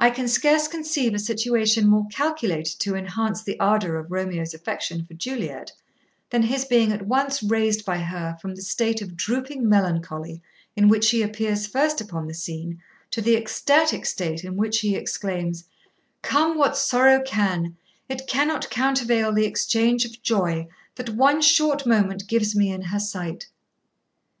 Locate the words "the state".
8.56-9.00